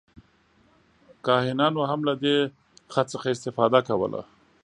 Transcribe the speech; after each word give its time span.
کاهنانو 1.25 1.81
هم 1.91 1.99
له 2.07 2.13
دې 2.23 2.37
خط 2.93 3.07
څخه 3.13 3.27
استفاده 3.35 3.79
کوله. 3.87 4.21